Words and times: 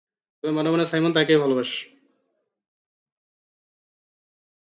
তবে 0.43 0.51
মনে 0.51 0.69
মনে 0.69 0.85
সাইমন 0.85 1.11
তাকেও 1.13 1.39
ভালোবাসে। 1.39 1.79